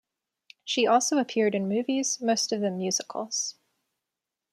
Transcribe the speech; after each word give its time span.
She 0.65 0.87
also 0.87 1.19
appeared 1.19 1.53
in 1.53 1.69
movies, 1.69 2.19
most 2.19 2.51
of 2.51 2.59
them 2.61 2.77
musicals. 2.79 3.53